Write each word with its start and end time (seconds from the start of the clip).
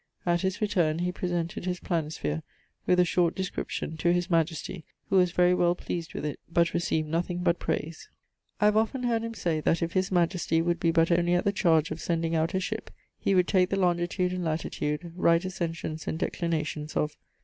At 0.25 0.41
his 0.41 0.61
returne, 0.61 0.97
he 0.97 1.11
presented 1.11 1.65
his 1.65 1.79
Planisphere, 1.79 2.41
with 2.87 2.99
a 2.99 3.05
short 3.05 3.35
description, 3.35 3.97
to 3.97 4.11
his 4.11 4.31
majesty 4.31 4.83
who 5.11 5.17
was 5.17 5.31
very 5.31 5.53
well 5.53 5.75
pleased 5.75 6.15
with 6.15 6.25
it; 6.25 6.39
but 6.51 6.73
received 6.73 7.07
nothing 7.07 7.43
but 7.43 7.59
prayse. 7.59 8.09
I 8.59 8.65
have 8.65 8.77
often 8.77 9.03
heard 9.03 9.21
him 9.21 9.35
say 9.35 9.59
that 9.61 9.83
if 9.83 9.93
his 9.93 10.11
majestie 10.11 10.59
would 10.63 10.79
be 10.79 10.89
but 10.89 11.11
only 11.11 11.35
at 11.35 11.45
the 11.45 11.53
chardge 11.53 11.91
of 11.91 12.01
sending 12.01 12.33
out 12.33 12.55
a 12.55 12.59
ship, 12.59 12.89
he 13.19 13.35
would 13.35 13.47
take 13.47 13.69
the 13.69 13.75
longitude 13.79 14.33
and 14.33 14.43
latitude, 14.43 15.11
right 15.15 15.45
ascensions 15.45 16.07
and 16.07 16.17
declinations 16.17 16.97
of 16.97 17.15